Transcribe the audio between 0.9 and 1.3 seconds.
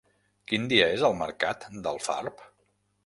és el